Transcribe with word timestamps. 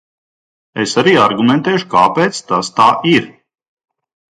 Es 0.83 0.95
arī 1.01 1.13
argumentēšu, 1.25 1.89
kāpēc 1.95 2.43
tas 2.51 2.77
tā 2.83 2.93
ir. 3.17 3.33